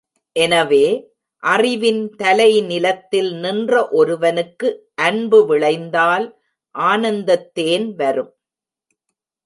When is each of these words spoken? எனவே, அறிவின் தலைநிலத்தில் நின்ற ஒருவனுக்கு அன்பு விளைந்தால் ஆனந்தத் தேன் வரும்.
எனவே, 0.35 0.85
அறிவின் 1.43 2.15
தலைநிலத்தில் 2.15 3.31
நின்ற 3.35 3.89
ஒருவனுக்கு 3.89 4.69
அன்பு 4.95 5.45
விளைந்தால் 5.45 6.27
ஆனந்தத் 6.75 7.53
தேன் 7.53 7.95
வரும். 7.95 8.33